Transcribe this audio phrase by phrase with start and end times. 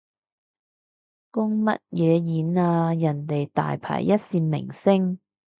[1.29, 5.19] 公乜嘢演啊，人哋大牌一線明星